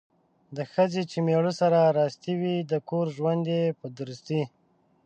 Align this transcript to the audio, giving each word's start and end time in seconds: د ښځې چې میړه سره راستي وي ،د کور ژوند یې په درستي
د 0.55 0.57
ښځې 0.71 1.01
چې 1.11 1.17
میړه 1.27 1.51
سره 1.59 1.79
راستي 1.99 2.33
وي 2.39 2.55
،د 2.71 2.73
کور 2.89 3.05
ژوند 3.15 3.43
یې 3.55 3.63
په 3.79 3.87
درستي 3.97 4.41